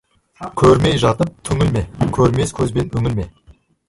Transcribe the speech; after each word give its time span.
Көрмей 0.61 0.95
жатып 1.03 1.29
түңілме, 1.49 1.83
көрмес 2.15 2.55
көзбен 2.61 2.91
үңілме. 3.01 3.27